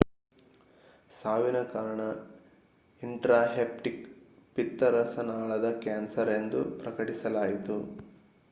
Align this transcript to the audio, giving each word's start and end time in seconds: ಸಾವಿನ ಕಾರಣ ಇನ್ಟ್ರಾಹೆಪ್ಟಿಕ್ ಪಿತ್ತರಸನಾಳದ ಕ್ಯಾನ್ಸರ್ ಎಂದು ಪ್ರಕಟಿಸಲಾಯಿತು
ಸಾವಿನ 1.11 1.63
ಕಾರಣ 1.73 2.01
ಇನ್ಟ್ರಾಹೆಪ್ಟಿಕ್ 3.01 4.01
ಪಿತ್ತರಸನಾಳದ 4.55 5.69
ಕ್ಯಾನ್ಸರ್ 5.83 6.31
ಎಂದು 6.31 6.61
ಪ್ರಕಟಿಸಲಾಯಿತು 6.81 7.77